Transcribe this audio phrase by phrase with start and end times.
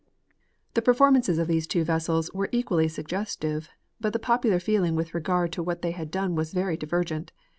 [0.73, 3.69] The performances of these two vessels were equally suggestive,
[3.99, 7.31] but the popular feeling with regard to what they had done was very divergent.